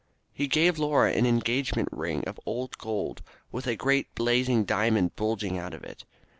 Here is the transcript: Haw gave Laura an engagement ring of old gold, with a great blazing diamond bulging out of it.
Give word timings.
Haw 0.35 0.47
gave 0.47 0.79
Laura 0.79 1.11
an 1.11 1.27
engagement 1.27 1.87
ring 1.91 2.23
of 2.25 2.39
old 2.47 2.75
gold, 2.79 3.21
with 3.51 3.67
a 3.67 3.75
great 3.75 4.15
blazing 4.15 4.65
diamond 4.65 5.15
bulging 5.15 5.59
out 5.59 5.75
of 5.75 5.83
it. 5.83 6.05